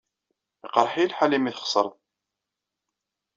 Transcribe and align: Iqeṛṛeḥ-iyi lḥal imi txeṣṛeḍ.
Iqeṛṛeḥ-iyi 0.67 1.07
lḥal 1.11 1.31
imi 1.37 1.51
txeṣṛeḍ. 1.55 1.95